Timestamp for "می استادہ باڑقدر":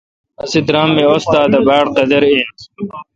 0.95-2.21